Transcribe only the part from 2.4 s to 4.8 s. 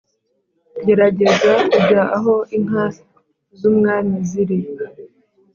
inka z' umwami ziri